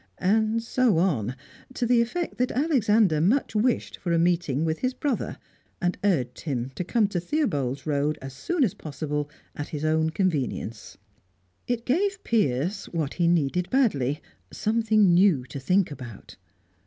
[0.17, 1.35] And so on,
[1.75, 5.37] to the effect that Alexander much wished for a meeting with his brother,
[5.79, 10.09] and urged him to come to Theobald's Road as soon as possible, at his own
[10.09, 10.97] convenience.
[11.67, 16.35] It gave Piers what he needed badly something new to think about.